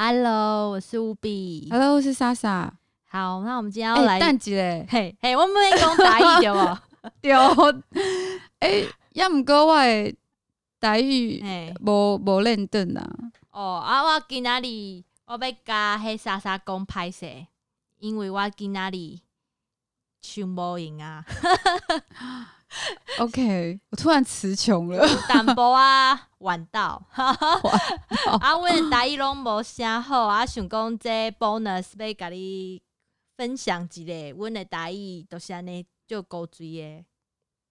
[0.00, 1.66] Hello，我是乌比。
[1.72, 2.72] Hello，我是莎莎。
[3.08, 6.44] 好，那我们今天要来，哎，蛋姐嘞，嘿，嘿，我们要讲台语
[7.20, 7.72] 对不？
[7.90, 7.98] 对，
[8.60, 8.84] 哎，
[9.14, 10.14] 要毋过我的
[10.78, 13.04] 台语嘿，无无认真啊。
[13.50, 17.48] 哦，啊，我今仔日我要甲迄莎莎讲歹势，
[17.98, 19.18] 因为我今仔日
[20.22, 21.24] 唱无赢啊，
[23.18, 25.06] OK，我突然词穷了。
[25.08, 27.34] 有淡薄啊 晚到，啊，
[28.60, 32.80] 阮的台语拢无啥好，啊，想讲这 bonus 要甲你
[33.36, 37.04] 分享一个，阮的大意都是安尼就够水的。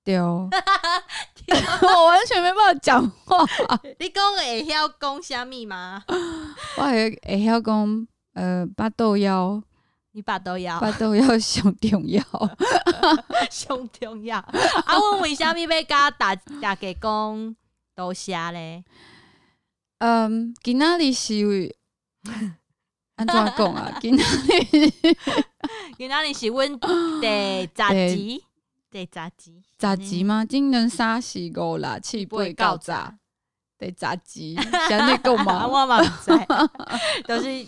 [0.03, 3.45] 对， 我完全没办法讲话。
[3.99, 6.03] 你讲会晓讲啥物吗？
[6.77, 9.61] 我会会晓讲，呃，八豆腰，
[10.17, 12.23] 你爸都要巴豆腰上重要。
[13.51, 14.39] 上重 要。
[14.39, 17.55] 啊，阮为虾米要甲大大家讲
[17.95, 18.83] 多谢咧？
[19.99, 21.75] 嗯，今仔日是为
[23.15, 23.95] 安怎讲啊？
[24.01, 24.23] 今仔
[24.71, 24.89] 日
[25.95, 28.43] 今仔日是阮第十集，
[28.89, 30.43] 第十集，十集吗？
[30.43, 32.91] 今年三四五六七八九十，
[33.77, 35.67] 第十集，是安尼讲啊，吗？
[35.67, 36.31] 我嘛毋知，
[37.27, 37.67] 都是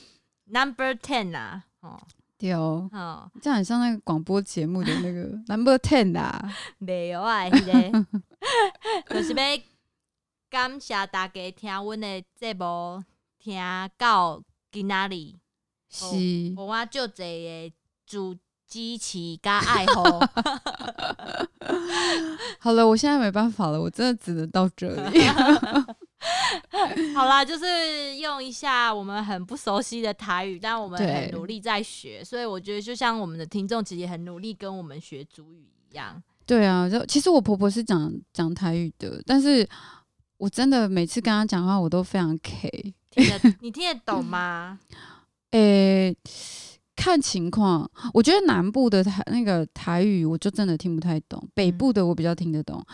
[0.52, 1.66] number ten 啦。
[1.82, 2.02] 哦
[2.40, 5.24] 对哦，哦，这样很像那个广播节目的那个
[5.54, 6.42] Number Ten 啦。
[6.78, 7.74] 没有啊，迄个
[9.14, 9.44] 就是要
[10.50, 13.04] 感谢大家听阮的节目，
[13.38, 13.60] 听
[13.98, 15.34] 到今仔日。
[15.90, 17.74] 是，我我足济的
[18.06, 18.34] 主
[18.68, 20.04] 支持加爱好。
[22.60, 25.20] 好了，我现在没办法了，我真的只能到这里。
[27.16, 36.22] 好啦，就是用一下我们很不熟悉的台语，但我们很努力在学，所以我觉得就像我们的听众其实也很努力跟我们学主语一样。
[36.46, 39.68] 对啊，就其实我婆婆是讲讲台语的，但是
[40.38, 42.94] 我真的每次跟她讲话，我都非常 K。
[43.12, 44.80] 听得 你听得懂吗？
[45.52, 46.16] 诶、
[46.96, 52.86] 看情况，我觉得南部的台那个台语，我就真的听不太懂；北部的我比较听得懂。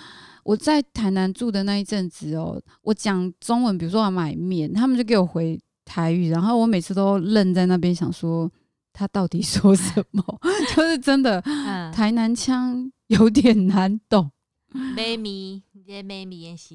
[0.46, 8.50] 我在台南住的那一阵子哦，我讲中文，比如说我要买面，他们就给我回台语，然后我每次都愣在那边想说
[8.94, 10.24] 他到底 说什么，
[10.76, 14.30] 就是真的嗯，台南腔有点难懂。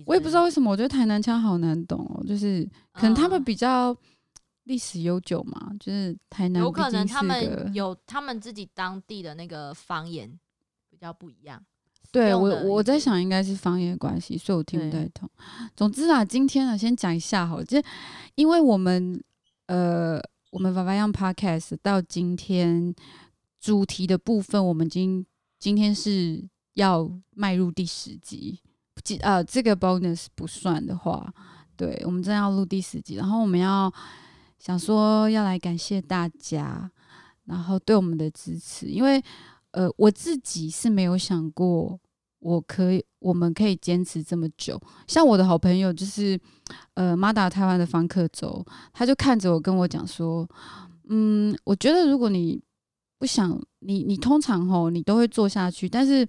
[0.06, 3.96] 我也不知道为什么，我觉得台南腔好难懂哦，就是可能他们嗯比较
[4.64, 10.28] 历史悠久嘛，就是台南有可能他们有他们自己当地的那个方言
[10.88, 11.62] 比较不一样。
[12.12, 15.30] 对我我在想应该是方言关系，所以我听不太懂。
[15.76, 17.84] 总之啊，今天呢，先讲一下好了，就是
[18.34, 19.22] 因为我们
[19.66, 20.20] 呃，
[20.50, 22.92] 我们 y a n Podcast 到今天
[23.60, 25.24] 主题的部分，我们今
[25.58, 26.42] 今天是
[26.74, 28.58] 要迈入第十集，
[29.04, 31.32] 记呃，这个 bonus 不算的话，
[31.76, 33.92] 对我们真的要录第十集，然后我们要
[34.58, 36.90] 想说要来感谢大家，
[37.44, 39.22] 然后对我们的支持，因为
[39.72, 41.98] 呃，我自己是没有想过
[42.40, 44.80] 我可以，我们可以坚持这么久。
[45.06, 46.38] 像我的好朋友就是
[46.94, 50.48] 呃，马达台湾的方克洲，他就看着我跟我讲说，
[51.08, 52.60] 嗯，我觉得如果你
[53.20, 56.26] 不想你你通常吼你都会做下去，但是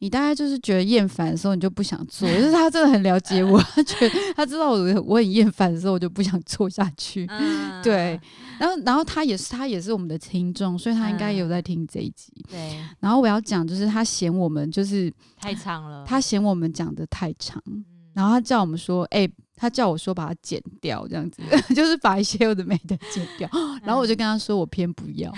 [0.00, 2.28] 你大概就是觉得厌烦的时候，你就不想做。
[2.34, 7.24] 就是他真的很了解我，他觉得他知道我我很厌烦的时候，我就不想做下去。
[7.28, 8.20] 嗯，对，
[8.58, 12.32] 然后然后他也是他也是我们的听众，所以他应该有在听这一集。
[12.50, 16.04] 对，然后我要讲就是他嫌我们就是太长了。
[16.04, 21.42] 他嫌我们讲的太长，嗯然后他叫我们说，哎、他叫我说把它剪掉，这样子，
[21.74, 23.48] 就是把一些有的没的 剪掉。
[23.82, 25.30] 然后我就跟他说，我偏不要。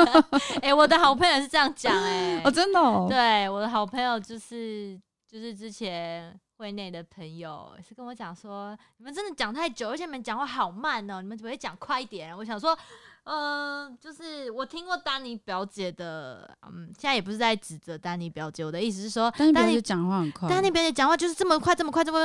[0.62, 12.36] 哎、我的好朋友是这样讲哎、哦，真的、哦，对，我的好朋友就是就是之前会内的朋友是跟我讲说，你们真的讲太久，而且你们讲话好慢哦，你们怎么会讲快一点？
[12.36, 12.78] 我想说，
[13.24, 19.80] 嗯、就是我听过丹尼表姐的，嗯，现在也不是在指责丹尼表姐，我的意思是说，丹尼表姐。
[19.80, 22.18] 讲话很快，丹尼表姐讲话就是这么快，这么快，这么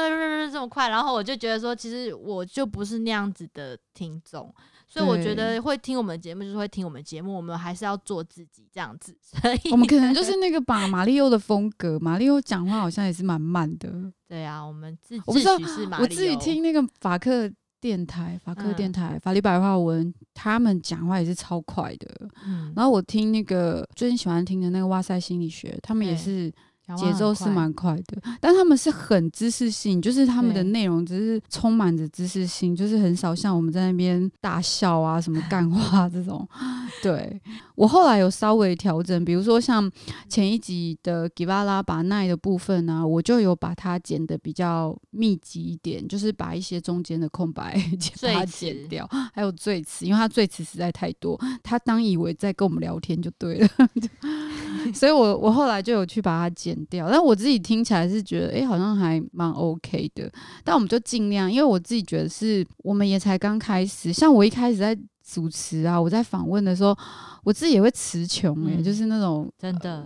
[0.51, 4.53] 这么快，然后我就觉得说，其实我就不是那样子的听众，
[4.87, 9.17] 所以我觉得会听我们的节目就是会听我们节目，我们还是要做自己这样子。
[9.21, 13.89] 所以我们可能就是那个把马里奥的风格，马里奥讲话好像也是蛮慢的。
[14.27, 15.55] 对啊，我们自我不知道
[15.99, 18.75] 我自己听那个法克电台、法克嗯。
[18.75, 22.27] 电台、法律白话文，他们讲话也是超快的。
[22.45, 26.17] 嗯，然后我听那个最近喜欢听的那个哇塞心理学，他们也对。
[26.17, 26.53] 是
[26.97, 36.47] 节奏是蛮快的，但他们是很知识性，就是他们的内容只是充满着知识性，就是很少像我们在那边大笑啊、什么干话这种。
[37.01, 37.41] 对
[37.75, 39.89] 我后来有稍微调整，比如说像
[40.27, 47.79] 前一集的吉巴拉把奈的部分呢，我就有把它剪的比较密集一点，就是把一些中间的空白
[48.21, 53.69] 把它剪掉，还有最词，因为他最词实在太多，他当以为在跟我们聊天就对了，
[54.93, 57.09] 所以我我后来就有去把它剪掉。
[57.09, 60.31] 但我自己听起来是觉得，哎，好像还蛮 OK 的。
[60.63, 64.97] 但我们就尽量，因为我自己觉得是我们也才刚开始，像我一开始在。
[65.31, 66.01] 主持啊！
[66.01, 66.97] 我在访问的时候，
[67.43, 70.03] 我自己也会词穷哎，就是那种真的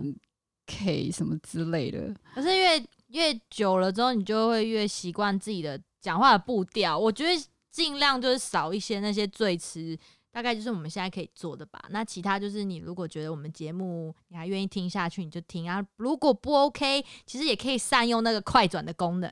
[0.66, 2.14] K 什么之类的。
[2.34, 2.78] 可是越
[3.08, 6.98] 越久了之后，你就会越习惯自己的讲话的步调。
[6.98, 7.30] 我觉得
[7.70, 9.96] 尽量就是少一些那些最词。
[10.34, 11.80] 大概就是我们现在可以做的吧。
[11.90, 15.80] 那其他就是你如果觉得我们节目你还愿意听下去，你就听啊。
[15.98, 19.30] 如果不 OK，其实也可以善用那个快转的功能。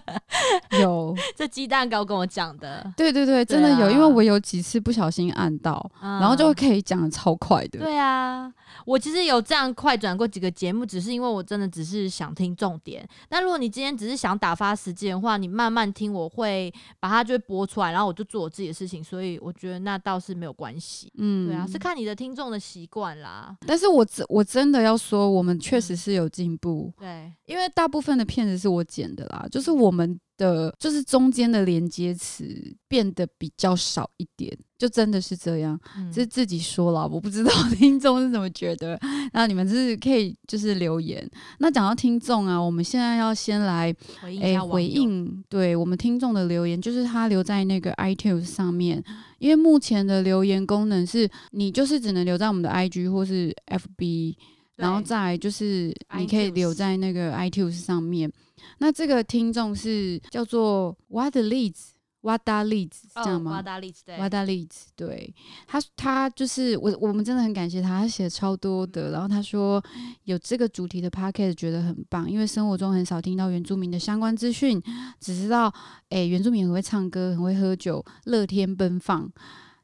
[0.78, 7.78] 有这鸡蛋糕跟我讲的，对对对，真的有，因为我有几次不小心按到，然后就可以讲的超快的。
[7.78, 8.52] 对啊，
[8.84, 13.08] 我其实有这样快转过几个节目，只是因为我真的只是想听重点。
[13.30, 19.02] 那如果你今天只是想打发时间的话，你慢慢听，我会把它就会播出来，然后我就做我自己的事情。
[19.02, 20.25] 所以我觉得那倒是。
[20.26, 23.56] 是没有关系，嗯，对啊，是看你的听众的习惯啦。
[23.66, 30.18] 但是我真我真的要说，我们确实是有进步，对，因为大部分的片子是我剪的啦，就是我们。
[30.36, 32.44] 的，就是中间的连接词
[32.88, 35.78] 变得比较少一点，就真的是这样，
[36.12, 38.98] 是自己说了，我不知道 听众是怎么觉得。
[39.32, 41.28] 那你们是可以就是留言。
[41.58, 43.94] 那讲到听众啊，我们现在要先来
[44.40, 49.02] 诶回应，对我们听众的留言，就是他留在那个 iTunes 上面，
[49.38, 54.36] 因为目前的留言功能是你就是只能留在我们的 IG 或是 FB，
[54.76, 58.30] 然后再就是你可以留在那个 iTunes 上面。
[58.78, 61.90] 那这个听众是叫做 What Leads
[62.22, 65.32] What Leads 这样吗？What Leads 对
[65.66, 69.12] 他，他就是我，我们真的很感谢他，他写的超多的。
[69.12, 69.82] 然后他说
[70.24, 74.82] 有这个主题的 Podcast 觉得很棒，因为生活中很少听到原住民的相关资讯，
[75.20, 75.72] 只知道
[76.08, 79.30] 哎原住民很会唱歌，很会喝酒，乐天奔放。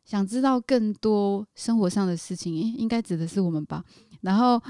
[0.05, 3.85] 想知道更多生活上的事情，应该指的是我们吧？
[4.23, 4.61] 然后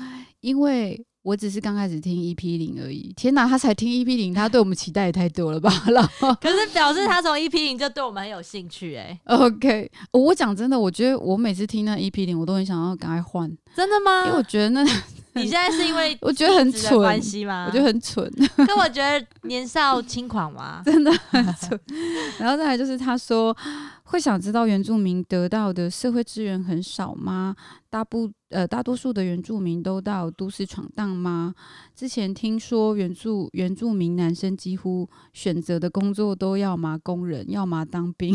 [0.40, 1.04] 因为。
[1.24, 5.70] 我只是刚开始听 EP 零而已，天哪，他才听 EP 零，他对我们期待也太多了吧？
[5.86, 9.16] 然后可是表示他从 EP 零就对我们很有兴趣哎。
[9.26, 13.48] OK，我讲真的，我觉得我每次听那 EP 零，我都很想要赶快换。
[13.76, 14.24] 真的吗？
[14.26, 14.82] 因为我觉得那
[15.34, 17.66] 你现在是因为我觉得很蠢关系吗？
[17.68, 18.28] 我觉得很蠢，
[18.66, 21.80] 可我觉得年少轻狂嘛，真的很蠢。
[22.40, 23.56] 然后再来就是他说。
[24.04, 27.56] 会想知道原住民得到的社会资源很少吗？
[27.88, 31.54] 大部呃大多数的原住民都到都市闯荡吗？
[31.94, 38.34] 之前听说原住原住民男生几乎选择的工作都要么工人，要么当兵，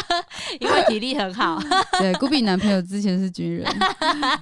[0.60, 1.58] 因为体力很好。
[1.98, 3.66] 对，古比男朋友之前是军人，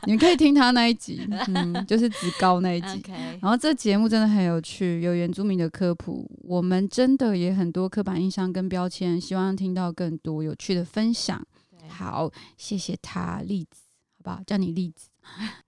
[0.06, 3.00] 你们可以听他那一集，嗯，就是职高那一集。
[3.40, 10.52] 然后这节目真的很有趣，有原住民的科普，我们真的也很多刻板印象跟标签，希望听到更多有。
[10.56, 11.44] 趣的分享，
[11.88, 13.83] 好，谢谢他例子，
[14.24, 14.42] 好不好？
[14.46, 15.08] 叫你例子。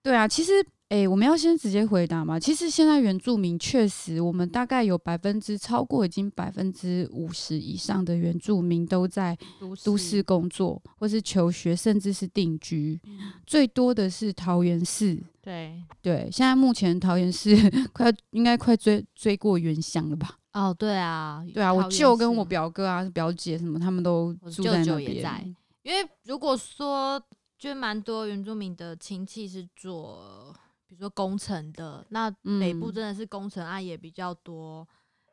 [0.02, 0.52] 对啊，其实，
[0.88, 2.38] 哎，我们要先直接回答嘛。
[2.38, 9.36] 其实现在原住民确实，我们大概有百分之超过已经百分之五十以上的原住民都在
[9.82, 13.00] 都市工作，或是求学，甚至是定居。
[13.46, 16.28] 最多的是桃园市，对对。
[16.30, 17.56] 现在目前桃园市
[17.92, 20.36] 快应该快追追过原乡了吧？
[20.52, 25.56] 哦，对啊，对啊，我舅跟我表哥啊、表姐什么，他们都住在那边。
[25.82, 27.20] 因为如果说，
[27.58, 30.54] 就蛮多原住民的亲戚是做，
[30.86, 34.86] 比如说工程的，那北部真的是工程案也比较多。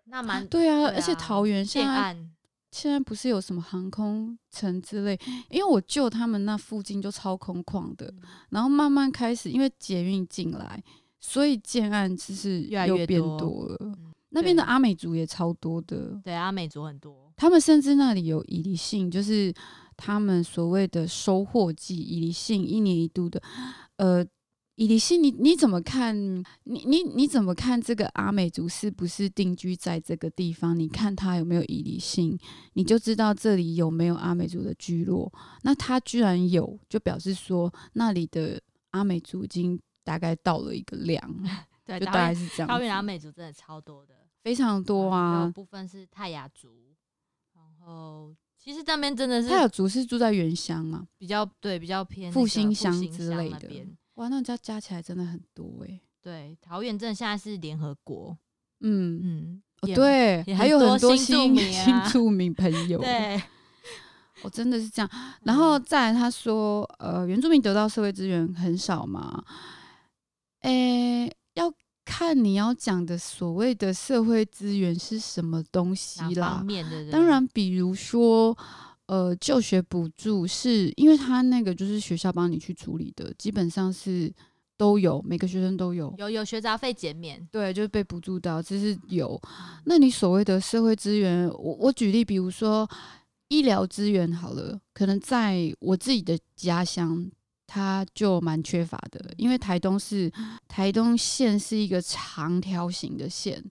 [0.06, 2.18] 那蛮对啊，而且桃园现在
[2.72, 5.18] 现在不是有什么航空城之类，
[5.50, 8.14] 因为我舅他们那附近就超空旷的，
[8.50, 10.84] 然后慢慢开始因为捷运进来，
[11.20, 13.98] 所以建案就是越来越多了。
[14.30, 17.32] 那边的阿美族也超多的，对，阿美族很多。
[17.38, 19.54] 他们甚至那里有以离性，就是
[19.98, 23.42] 他们所谓的收获季，以离性一年一度的。
[23.98, 24.26] 呃，
[24.76, 26.16] 以离性，你你怎么看？
[26.64, 30.78] 你你你怎么看这个阿美族是不是定居在这个地方？
[30.78, 32.38] 你看他有没有以离性，
[32.74, 35.32] 你就知道这里有没有阿美族的聚落。
[35.62, 41.22] 那他居然有，就表示说那里的阿美族已经大概到了一个量，
[41.86, 42.68] 对，就大概是这样。
[42.68, 44.16] 高原阿美族真的超多的。
[44.44, 46.94] 非常多啊，有部分是泰雅族，
[47.54, 53.70] 然后其实那边真的是他有族是住在原乡嘛，比较对比较偏复兴乡之类的。
[54.16, 56.00] 哇，那家加起来真的很多哎。
[56.22, 58.38] 对，桃园真的现在是联合国，
[58.80, 63.42] 嗯，嗯，哦对，还有很多新住新住民朋友， 对，
[64.44, 65.10] 我 真的是这样。
[65.42, 69.44] 然嗯后再来，他说，呃，原住民得到社会资源很少嘛？
[70.62, 71.34] 诶，要
[72.06, 76.66] 看你要讲的所谓的社会资源是什么东西啦方。
[76.66, 77.12] 面的？
[77.12, 78.58] 当，然，比如说，
[79.06, 84.34] 呃，就学补助是因为他那个就是学校帮你去处理的，基本上是
[84.78, 86.14] 都有，每个学生都有。
[86.18, 89.40] 有有学杂费减免，对，就是被补助到，这是有。
[89.86, 92.90] 那你所谓的社会资源，我我举例，比如说
[93.48, 97.30] 医疗资源好了，可能在我自己的家乡，
[97.66, 100.32] 它就蛮缺乏的，因为台东是
[100.68, 103.64] 台东县是一个长条形的县，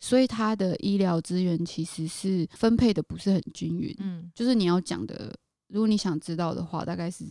[0.00, 3.94] 所以它的医疗资源其实是分配的不是很均匀。
[4.00, 5.34] 嗯，就是你要讲的，
[5.68, 7.24] 如果你想知道的话，大概是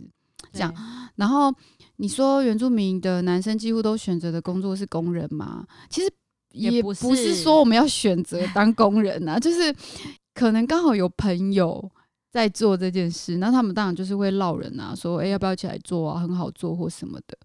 [0.54, 0.74] 这样
[1.16, 1.54] 然后
[1.98, 5.66] 你说原住民的男生几乎都选择的工作是工人吗？
[5.90, 6.14] 其实
[6.52, 9.76] 也也不是说我们要选择当工人啊，就是
[10.34, 11.92] 可能刚好有朋友
[12.36, 17.38] 在做这件事，那他们当然就是会唠人啊，说哎、诶要不要一起来做啊，很好做或什么的。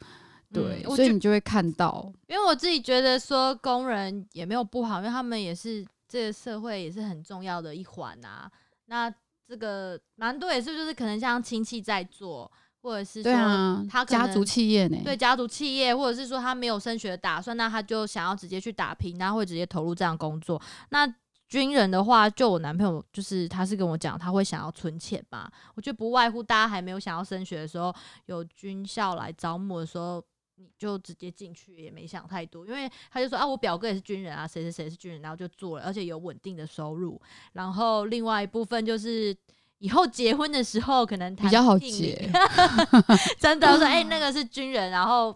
[0.52, 8.50] 对，所以你就会看到，因为我自己觉得说工人也没有不好，因为他们也是这个社会也是很重要的一环啊。
[8.86, 9.08] 那
[9.46, 12.50] 这个蛮多也是就是可能像亲戚在做，
[12.82, 20.60] 或者是对说啊，他可家族企业呢，对家族企业，或者是说他没有升学的打算，那他就想要直接去打拼，然后会直接投入这样工作。
[20.88, 21.06] 那
[21.50, 25.50] 军人的话，就我男朋友就是他是跟我讲，他会想要存钱嘛。
[25.74, 27.94] 我觉得不外乎大家还没有想要升学的时候，
[28.26, 37.20] 有军校来招募的时候，你就直接进去，也没想太多，因为他就说啊，我表哥也是军人啊，谁谁谁是军人，然后就做了，而且有稳定的收入。
[37.52, 39.36] 然后另外一部分就是。
[39.82, 42.30] 以后结婚的时候可能谈比较好结，
[43.40, 45.34] 真的我说哎、那个是军人，然后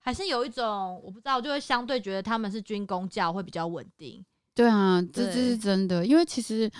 [0.00, 4.20] 还是有一种我不知道，就会相对觉得他们是军工教会比较稳定。
[4.54, 6.70] 对啊，这这是真的，因为其实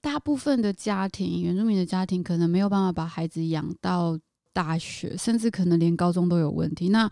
[0.00, 4.18] 大部分的家庭，原住民的家庭可能没有办法把孩子养到
[4.52, 6.90] 大学，甚至可能连高中都有问题。
[6.90, 7.10] 那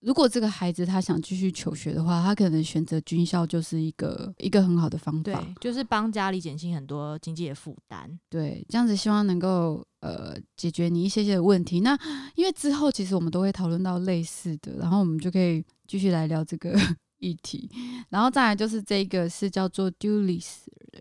[0.00, 5.22] 如果这个孩子他想继续求学的话，他可能选择军校就是一个一个很好的方法。
[5.22, 8.18] 对，就是帮家里减轻很多经济的负担。
[8.28, 11.80] 对，这样子希望能够呃解决你一些些的问题。
[11.80, 11.98] 那
[12.34, 16.78] 因为之后其实我们都会讨论到类似的，然后我们就可以继续来聊这个
[17.24, 17.70] 议题。
[18.10, 20.44] 然后再来就是这个是叫做 Dulis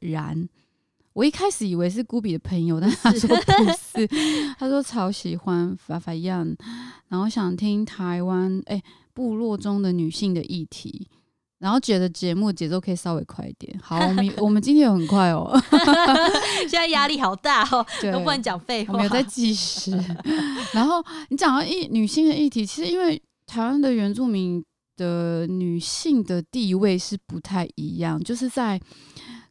[0.01, 0.47] 然，
[1.13, 4.07] 我一开始以为是古比的朋友，但他说不是，
[4.57, 6.55] 他说超喜欢法法样，
[7.09, 8.81] 然后想听台湾哎、
[9.13, 11.07] 部落中的女性的议题。
[11.59, 13.79] 然后觉得节目节奏可以稍微快一点。
[13.81, 15.49] 好，我们 我们今天有很快哦，
[16.67, 18.91] 现在压力好大哦，对，都不能讲废话。
[18.91, 19.97] 我们有在计时。
[20.75, 24.61] 然后你讲到议女性的议题，其实因为台湾的原住民
[24.95, 28.79] 的女性的地位是不太一样，就是在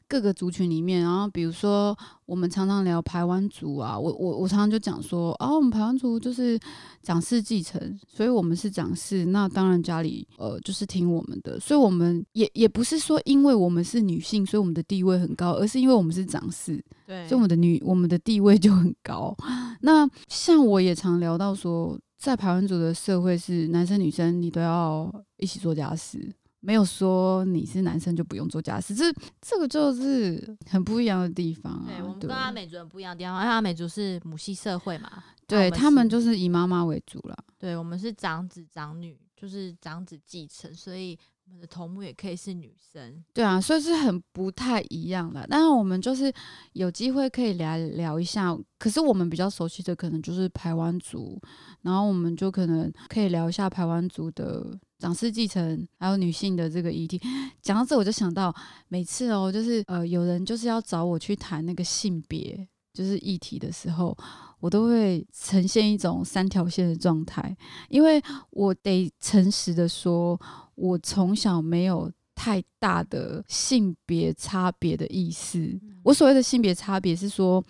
[0.09, 1.01] 各个族群里面。
[1.01, 1.97] 然后比如说
[2.27, 6.59] 我们常常聊排湾族啊，我我我常常就讲说，哦，我们排湾族就是
[7.03, 16.83] 长势继承，所以我们是长势，那当然家里呃就是听我们的，所以我们也也不是说因为我们是女性，所以我们的地位很高，而是因为我们是长势。
[17.07, 19.37] 对所以我们的女我们的地位就很高。
[19.81, 31.87] 那像我也常聊到说，在排湾族的社会是男生女生你都要一起做家事，没有说你是男生就不用做家事，这这个就是很不一样的地方啊。
[31.89, 37.37] 对，我们跟阿美族人不一样的地方，因为阿美族是母系社会嘛，那对他们就是以妈妈为主了。
[37.59, 43.23] 对我们是长子长女，就是长子继承，所以我们的头目也可以是女生。
[43.33, 45.47] 对啊，所以是很不太一样的。
[45.49, 46.33] 但是我们就是
[46.73, 51.41] 有机会可以聊聊一下，可是我们比较熟悉的可能就是排湾族，
[51.83, 57.21] 然后我们就可能可以聊一下排湾族的长氏继承，还有女性的这个议题。
[57.61, 58.55] 讲到这，我就想到
[58.89, 64.17] 每次哦，就是呃，有人就是要找我去谈那个性别就是议题的时候，
[64.61, 67.57] 我都会呈现一种三条线的状态，
[67.89, 70.39] 因为我得诚实的说，
[70.75, 75.81] 我从小没有太大的性别差别的意思。
[76.03, 77.63] 我所谓的性别差别是说，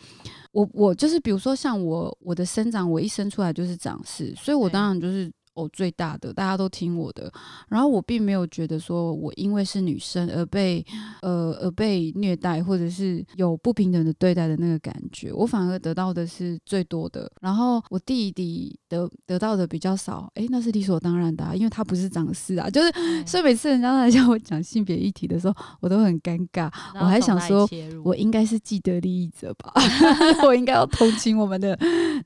[0.53, 5.31] 我我就是比如说像我我的生长，我一生出来就是长势，所以我当然就是。
[5.55, 7.31] 我最大的，大家都听我的，
[7.69, 10.85] 然后我并没有觉得说我因为是女生而被
[11.21, 17.31] 呃而被虐待，或者是有不平等的对待的那个感觉，我反而得到的是最多的。
[17.41, 22.69] 然后我弟弟得得到的比较少，诶，那是理所当然的、啊，因为他不是长势啊。
[22.71, 26.71] 就是对所以每次人家来叫我讲性别议题的时候，我都很尴尬。
[26.95, 27.69] 我还想说
[28.05, 29.73] 我应该是既得利益者吧，
[30.47, 31.79] 我应该要同情我们的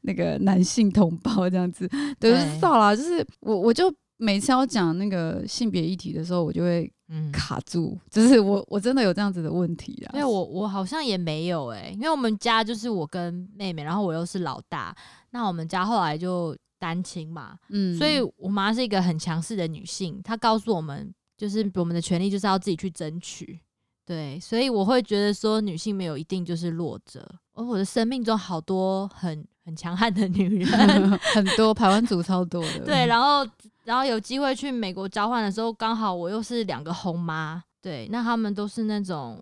[0.03, 1.89] 那个男性同胞这样子。
[2.19, 10.11] 对，我就对知道啦，就是我我就每次要讲那个性别议题的时候，我就会嗯，卡住，就是我我真的有这样子的问题啊。
[10.15, 14.95] 因为我我好像也没有哎、因为我们家就是我跟妹妹，然后我又是老大，
[15.31, 23.61] 那我们家后来就单亲嘛，嗯，所以我妈是一个很强势的女性，她告诉我们，就是我们的权利就是要自己去争取。
[24.05, 33.45] 对，所以我会觉得说，女性没有一定就是弱者，而我的生命中好多很很强悍的女人， 很多台湾族超多的，对，然后
[33.83, 39.39] 然后有机会去美国交换的时候，刚好我又是两个红妈，对，那他们都是那种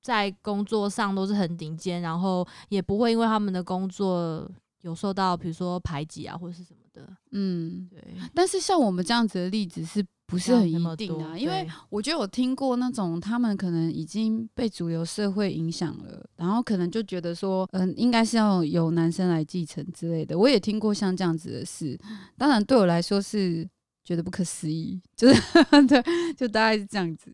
[0.00, 4.48] 在工作上都是很顶尖，然后也不会因为他们的工作
[4.82, 7.86] 有受到比如说排挤啊或者是什么的，嗯。
[7.90, 8.02] 对，
[8.34, 20.36] 但是像我们这样子的例子是不是很一定的啊、因为我觉得我听过那种他们可能已经被主流社会影响了，然后可能就觉得说，嗯，应该是要由男生来继承之类的。
[20.36, 21.96] 我也听过像这样子的事，
[22.36, 23.68] 当然对我来说是
[24.02, 25.40] 觉得不可思议，就是
[25.86, 26.02] 对，
[26.36, 27.32] 就大概是这样子。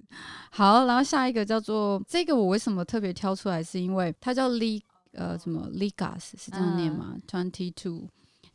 [0.50, 8.08] 好，然后下一个叫做这个，我为什么特别挑出来，是因为它叫 Lee 呃什么 Ligas 是这样念吗？Twenty Two。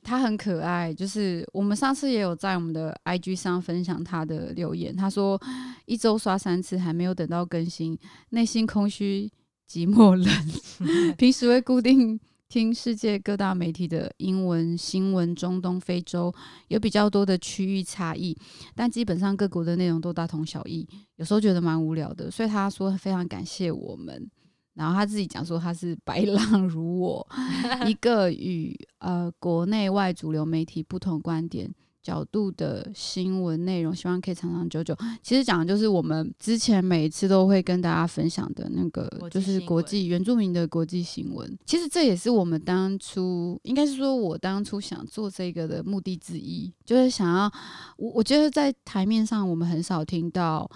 [0.07, 5.37] 他很可爱，就是我们上次也有在我们的 IG 上分享他的留言，他说
[5.85, 7.99] 一周刷三次还没有等到更新，
[8.29, 9.29] 内心空虚
[9.69, 10.33] 寂寞冷，
[11.19, 16.33] 平时会固定听世界各大媒体的英文新闻，中东、非洲
[16.69, 18.33] 有比较多的区域差异，
[18.73, 20.87] 但基本上各国的内容都大同小异，
[21.17, 24.31] 有时候觉得蛮无聊的，所以他说非常感谢我们。
[24.77, 27.27] 然后他自己讲说他是白浪如我，
[27.88, 31.67] 一个与呃国内外主流媒体不同观点
[32.03, 34.96] 角度的新闻内容，希望可以长长久久。
[35.24, 41.57] 其实讲的就是我们之前每一次都会跟大家分享的那个就是国际原住民的国际新闻。
[41.65, 47.51] 其实这也是我们当初，应该是说我当初想做这个的目的之一，就是想要
[47.98, 50.69] 我我觉得在台面上我们很少听到。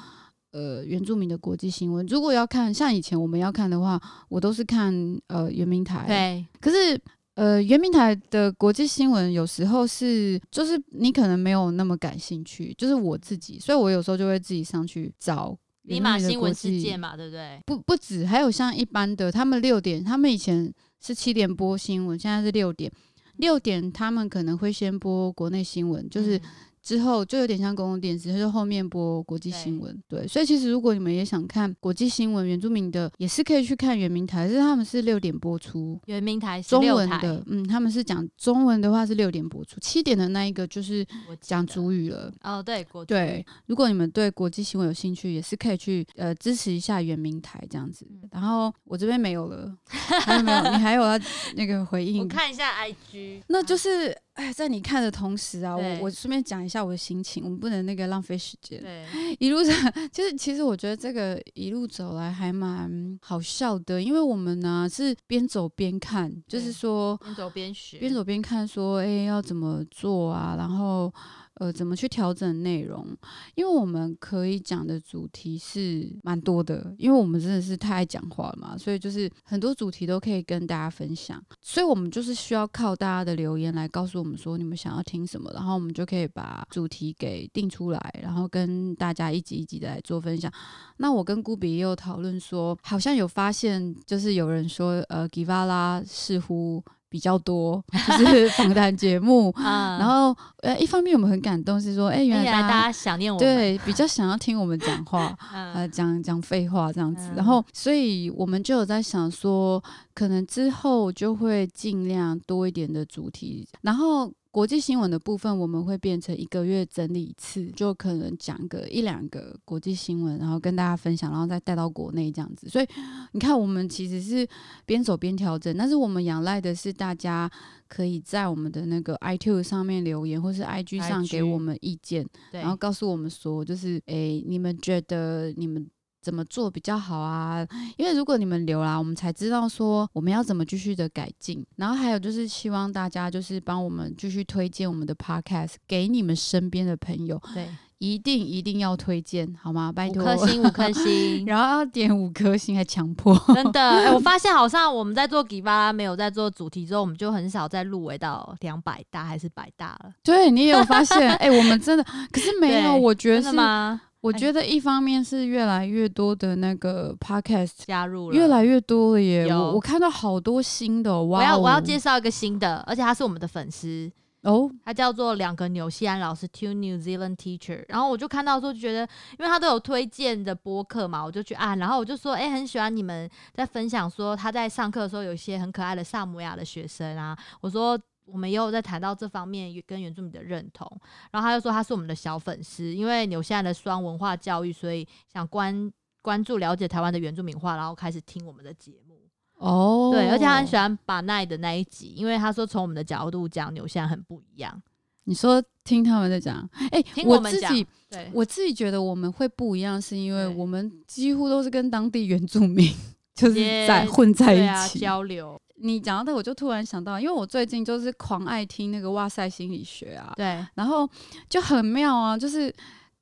[0.51, 4.93] 呃，原住民的国际新闻，如果要看像以前我们要看的话，我都是看
[5.27, 6.99] 呃圆明台，对，可是
[7.35, 17.61] 呃，圆明台的国际新闻有时候是，就是你可能没有那么感兴趣，就是我自己，所以我有时候就会自己上去找尼玛原住民的国新闻事际件嘛，对不对？
[17.65, 22.91] 不不止，还有像一般的，他们六点，他们以前是七点播新闻，现在是六点，
[23.37, 26.41] 六点他们可能会先播国内新闻，就是嗯
[26.81, 30.03] 之后就有点像公共电视，就后面播国际新对闻。
[30.07, 35.99] 对，所以其实如果你们也想看国际新闻，原住民的也是可以去看原明台，但是他们是六点播出。
[36.05, 41.05] 原明台中文的，嗯，他们是讲中文的话是六点播出，七点的那一个就是
[41.39, 42.33] 讲得主语了。
[42.43, 48.05] 哦，对，国对，如果你们对国际新闻有兴趣，也是可以去呃支持一下原明台这样子。
[48.09, 50.61] 嗯然后我这边没有了，还有没有？
[50.71, 51.19] 你还有要
[51.55, 52.21] 那个回 应？
[52.21, 58.81] 我看一下 IG，那就是哎，在你看的同时啊，我我顺便讲一下我的心情，我们不能那个浪费时间。
[58.81, 59.05] 对，
[59.37, 71.13] 一路上，其实其实我觉得这个一路走来还蛮好笑的，因为我们呢是边走边看，就是说边走边学，边走边看，说哎、诶要怎么做啊，然后
[71.61, 73.05] 呃怎么去调整内容，
[73.53, 90.51] 因为我们可以讲的主题是蛮多的，因为我们真的是太爱讲话了嘛，所以就是很多主题都可以跟大家分享，所以我们就是需要靠大家的留言来告诉我们说你们想要听什么，然后我们就可以把主题给定出来，然后跟大家一集一集的来做分享。
[90.97, 97.83] 那我跟顾比也有讨论说，好像有发现，就是有人说，呃，Givala 似乎比较多，
[98.17, 99.51] 就是访谈节目。
[99.57, 107.27] 啊，然后，呃，一方面我们很感动，是说，哎、原原来大家家想念我们，对比较想要听我们讲话，嗯，呃，讲讲废话这样子。
[107.31, 114.31] 嗯然后，所以我们就有在想说，可能之后就会尽量多一点的主题，然后。
[114.51, 122.67] 国际新闻的部分，我们会变成一个月整理一次，就可能讲个一两个国际新闻，然后跟大家分享，然后再带到国内这样子。
[122.67, 122.87] 所以
[123.31, 124.45] 你看，我们其实是
[124.85, 127.49] 边走边调整，但是我们仰赖的是大家
[127.87, 135.89] 可以在我们的那个 iTunes 上面留言，或是 IG 上给我们意见，对，然后告诉我们说，就是诶、你们觉得你们
[136.21, 137.65] 怎么做比较好啊？
[137.97, 141.65] 因为如果你们留啦，我们才知道说我们要怎么继续的改进。
[141.77, 149.91] 然后还有就是希望大家就是帮我们继续推荐我们的 podcast 给你们身边的朋友，对，一定一定要推荐好吗？
[149.91, 151.45] 拜托五托，颗星，五颗星。
[151.47, 153.35] 然后要点五颗星，还强迫。
[153.53, 160.11] 真的，哎、我发现好像我们在做吉巴拉没有在做主题之后，我们就很少再入围到两百大还是百大了。
[160.23, 161.31] 对你也有发现？
[161.35, 164.01] 哎、我们真的，可是没有，我觉得吗？
[164.21, 169.47] 我觉得一方面是越来越多的那个 podcast 加入了，越来越多了耶！
[169.47, 171.41] 我我看到好多新的哦，哇哦！
[171.41, 174.11] 我要我要介绍一个新的，而且他是我们的粉丝，
[174.43, 177.83] 哦，他叫做两个纽西兰老师 Two New Zealand Teacher。
[177.87, 178.99] 然后我就看到说，就觉得
[179.39, 187.99] 因为他都有推荐的播客嘛，我就去按，然后我就说，哎、很喜欢你们在分享说他在上课的时候有一些很可爱的萨摩亚的学生啊，我说。
[188.25, 190.89] 我们也有在谈到这方面跟原住民的认同，
[191.31, 199.17] 然后他就说他是我们的小粉丝，因为纽西兰的双文化教育，所以想关关注了解台湾的原住民话，然后开始听我们的节目。
[199.57, 204.81] 哦，对，而且他很喜欢把奈的那一集，因为他说从我们的角度讲，纽西兰很不一样。
[205.25, 212.91] 你说听他们在讲，哎、听我自己对，我自己觉得我们会不一样，是因为我们几乎都是跟当地原住民
[213.35, 213.53] 就是
[213.87, 214.97] 在混在一起。
[214.97, 221.09] 交流，你讲到这，我就突然想到，因为我最近就是狂爱听那个哇塞心理学啊，对然后
[221.49, 222.73] 就很妙啊，就是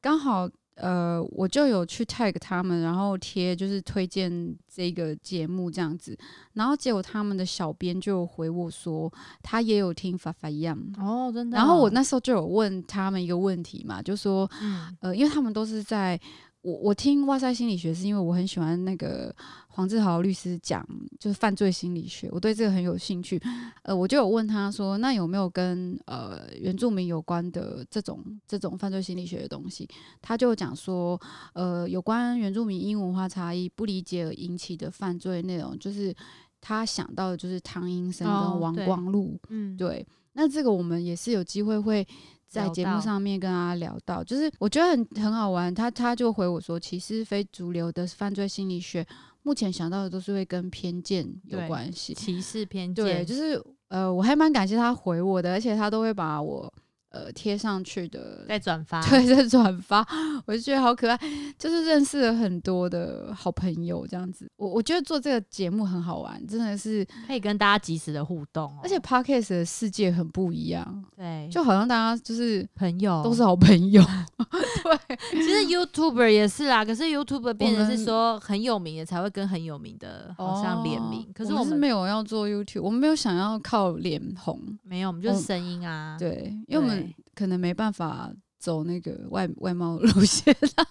[0.01, 6.17] 刚好呃，我就有去 tag 他们，然后贴就是推荐这个节目这样子，
[6.53, 9.11] 然后结果他们的小编就回我说，
[9.43, 10.77] 他也有听法法一样。
[10.97, 11.59] 哦，真的哦。
[11.59, 16.17] 然后我那时候就有问他们一个问题嘛，就说，嗯呃，因为他们都是在
[16.61, 19.33] 我我听哇塞心理学，是因为我很喜欢那个
[19.69, 20.85] 黄志豪律师讲
[21.17, 23.41] 就是犯罪心理学，我对这个很有兴趣。
[23.83, 29.87] 呃，我就有问他说，那有没有跟呃原住民有关的这种这种犯罪心理学的东西？
[30.21, 31.19] 他就讲说，
[31.53, 36.13] 呃，有关原住民因文化差异不理解而引起的犯罪内容，就是
[36.59, 39.39] 他想到的就是汤英生哦跟王光禄。
[39.47, 42.05] 嗯，对，那这个我们也是有机会会
[42.49, 45.73] 在节目上面跟大家聊到，就是我觉得很很好玩。
[45.73, 49.05] 他他就回我说，其实非主流的犯罪心理学，
[49.43, 52.13] 目前想到的都是会跟偏见有关系。
[52.15, 56.73] 歧视偏见对，见，就是呃，我还蛮感谢他回我的，而且他都会把我
[57.09, 58.45] 呃贴上去的。
[58.47, 60.05] 在转发， 对，在转发，
[60.45, 61.19] 我就觉得好可爱，
[61.57, 64.49] 就是认识了很多的好朋友这样子。
[64.57, 68.79] 我我觉得做这个节目很好玩，真的是，可以跟大家及时的互动哦。
[68.81, 74.03] 而且 podcast 的世界很不一样，对，就好像大家就是朋友都是好朋友。
[74.83, 84.59] 对，其实 YouTuber 也是啦，可是 YouTuber 变成是说很有名的才会跟很有名的好像联名，可是哦我是我们没有要做 YouTube，我们没有想要靠脸红。
[84.83, 86.17] 没有，我们就是声音啊。
[86.17, 90.85] 对，因为我们对可能没办法走那个外外貌路线啦。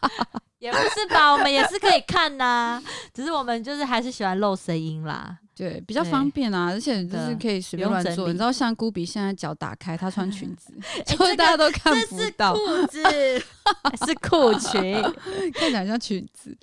[0.58, 2.82] 也不是吧，我们也是可以看呐、
[3.14, 5.38] 只是我们就是还是喜欢露声音啦。
[5.58, 8.28] 对，比较方便啊，而且就是可以随便乱做。
[8.28, 10.72] 你知道，像孤比现在脚打开，她穿裙子
[11.04, 13.02] 这所以大家都看不到，裤子，
[14.06, 15.02] 是裤裙，
[15.52, 16.56] 看起来像裙子。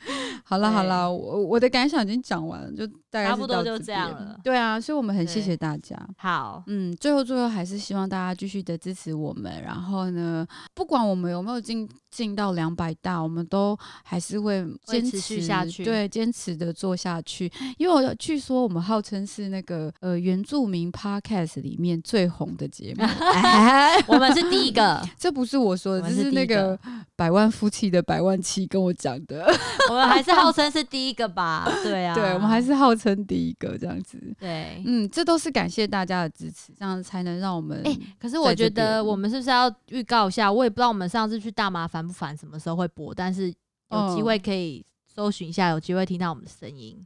[0.46, 5.96] 好了好对了，我我的感想已经讲完了，就大概差不多就这样了对啊，所以我们很谢谢大家。
[6.18, 17.52] 好，嗯，最后最后还是希望大家继续的支持我们，然后呢，不管我们有没有进进到两百大，我们都还是会坚持下去对，坚持的做下去。
[17.78, 26.80] 因为我据说我们号称是那个呃原住民 podcast 里面最红的节目，哎， 我们是第一个， 这不是我说的，这是那个
[27.16, 29.46] 百万夫妻的百万妻跟我讲的。
[29.90, 31.68] 我们还是号称是第一个吧？
[31.84, 34.20] 对啊，对，我们还是号称第一个这样子。
[34.40, 34.82] 对。
[34.86, 40.52] 嗯，这都是感谢大家的支持，这样才能让我们哎、可是我觉得我们是不是要预告一下？
[40.52, 43.48] 我也不知道我们上次去大麻烦不烦，什么时候会播，但是
[43.92, 46.98] 有机嗯会可以搜寻一下，有机会听到我们的声音。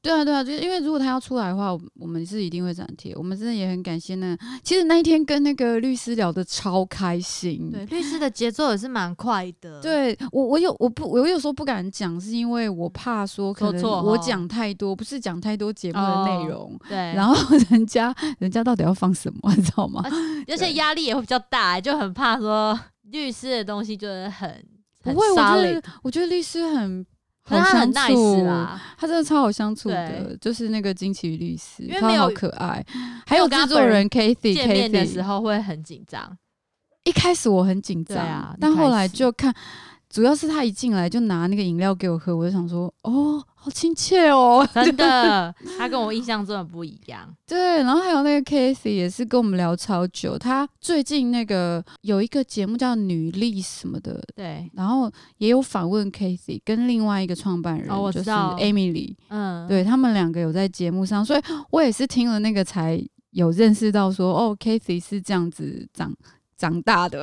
[0.00, 3.14] 对啊，对啊，就是因为如果他要出来的话，我我们是一定会转贴。
[3.16, 7.70] 我们真的也很感谢那，其实那一天跟那个律师聊得超开心。
[7.70, 20.02] 对，律师的节奏也是蛮快的。，对我，我有我不我有时候不敢讲，是因为我怕说可能我讲太多，不是讲太多节目的内容，对，然后人家人家到底要放什么， 你知道吗？
[20.46, 22.78] 而且压力也会比较大，就很怕说
[23.10, 24.48] 律师的东西就是很
[25.02, 27.04] 很不会，我觉得我觉得律师很
[27.48, 28.44] 好相处。
[28.44, 28.80] 啦。
[28.98, 32.84] 他真的超好相处的，就是那个金奇律师，他好可爱，
[33.24, 36.36] 还有制作人 Kathy，见面的 Kathy 时候会很紧张，
[37.04, 39.54] 一开始我很紧张，啊但后来就看，
[40.10, 44.66] 主要是他一进来就拿那个饮料给我喝，我就想说，哦，好亲切哦。
[44.72, 47.28] 真的， 他跟我印象真的不一样。
[47.46, 66.14] 对，然后还有那个 Kathy 也是跟我们聊超久，他最近那个有一个节目叫《女力》什么的，对，然后也有访问 Kathy 跟另外一个创办人，哦我就是 Emily，嗯，对他们两个有在节目上，所以我也是听了那个才有认识到说，哦，Kathy 是这样子长
[66.58, 67.22] 长大的。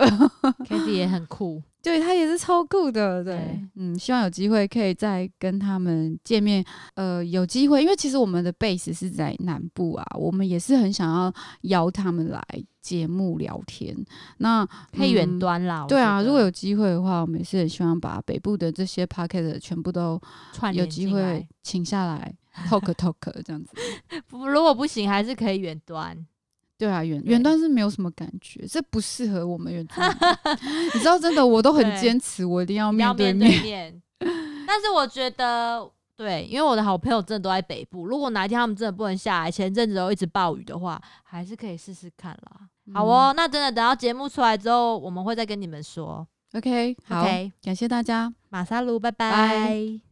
[0.68, 1.62] k a t i e 也很酷。
[1.84, 6.66] 对他也是超酷的，对，对嗯，希望有机会可以再跟他们见面。
[6.96, 12.44] 呃，有机会，因为其实我们的 base 是在南部啊，我们也是很想要邀他们来
[12.82, 13.96] 节目聊天。
[14.40, 14.66] 那
[14.98, 15.84] 可以远嗯端啦。
[15.84, 20.20] 我对啊，如果有机会的话，我们也是很希望把北部的这些 p o c k e t 全部都
[20.54, 22.34] 串有机会请下来
[22.68, 23.74] talk talk 这样子。
[24.34, 26.18] 如果不行，还是可以远端。
[26.78, 30.10] 对啊，远对远端是没有什么感觉，这不适合我们远端。
[30.94, 34.02] 你知道，真的我都很对坚持，我一定要面对面。
[34.68, 42.68] 但是我觉得，对，因为我的好朋友真的都在北部，如果哪一天他们真的不能下来，前阵子都一直暴雨的话，还是可以试试看啦。
[42.94, 46.28] 好哦，那真的等到节目出来之后，我们会再跟你们说。
[46.54, 47.26] OK，好
[47.62, 48.34] 感谢大家。
[48.50, 50.05] 马萨鲁，拜拜拜